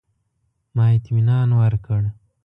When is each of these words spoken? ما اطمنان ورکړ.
ما 0.75 0.85
اطمنان 0.95 1.49
ورکړ. 1.59 2.01